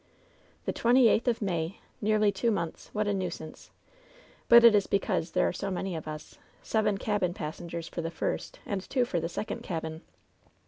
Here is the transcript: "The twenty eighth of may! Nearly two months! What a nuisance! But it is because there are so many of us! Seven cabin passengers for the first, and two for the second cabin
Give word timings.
"The 0.65 0.73
twenty 0.73 1.09
eighth 1.09 1.27
of 1.27 1.43
may! 1.43 1.77
Nearly 2.01 2.31
two 2.31 2.49
months! 2.49 2.89
What 2.91 3.07
a 3.07 3.13
nuisance! 3.13 3.69
But 4.49 4.63
it 4.63 4.73
is 4.73 4.87
because 4.87 5.33
there 5.33 5.47
are 5.47 5.53
so 5.53 5.69
many 5.69 5.95
of 5.95 6.07
us! 6.07 6.39
Seven 6.63 6.97
cabin 6.97 7.35
passengers 7.35 7.87
for 7.87 8.01
the 8.01 8.09
first, 8.09 8.57
and 8.65 8.81
two 8.81 9.05
for 9.05 9.19
the 9.19 9.29
second 9.29 9.61
cabin 9.61 10.01